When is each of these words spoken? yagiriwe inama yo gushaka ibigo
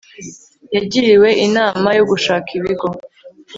yagiriwe 0.75 1.29
inama 1.45 1.89
yo 1.97 2.03
gushaka 2.11 2.49
ibigo 2.57 2.87